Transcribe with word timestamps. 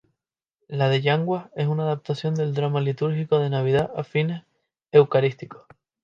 La 0.67 0.89
de 0.89 0.99
Yanguas 1.03 1.51
es 1.55 1.67
una 1.67 1.83
adaptación 1.83 2.33
del 2.33 2.55
drama 2.55 2.81
litúrgico 2.81 3.37
de 3.37 3.51
Navidad 3.51 3.91
a 3.95 4.03
fines 4.03 4.41
eucarísticos. 4.91 5.61